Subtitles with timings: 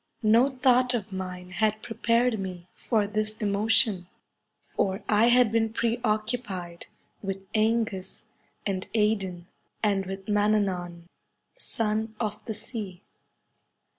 [0.23, 4.07] No thought of mine had prepared me for this emotion,
[4.73, 6.87] for I had been pre occupied
[7.21, 8.23] with /Engus
[8.65, 9.45] and Edain,
[9.83, 11.03] and with Mannanan,
[11.59, 13.03] son of the sea.